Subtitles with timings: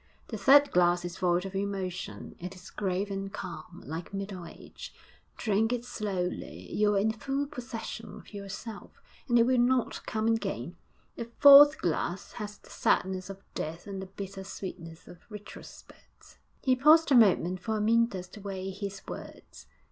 [0.29, 4.95] The third glass is void of emotion; it is grave and calm, like middle age;
[5.37, 10.27] drink it slowly, you are in full possession of yourself, and it will not come
[10.27, 10.75] again.
[11.17, 16.75] The fourth glass has the sadness of death and the bitter sweetness of retrospect.' He
[16.75, 19.67] paused a moment for Amyntas to weigh his words.